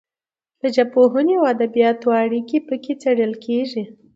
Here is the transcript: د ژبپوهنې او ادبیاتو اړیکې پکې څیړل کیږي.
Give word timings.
د 0.61 0.63
ژبپوهنې 0.75 1.33
او 1.39 1.45
ادبیاتو 1.53 2.07
اړیکې 2.23 2.57
پکې 2.67 2.93
څیړل 3.01 3.33
کیږي. 3.45 3.83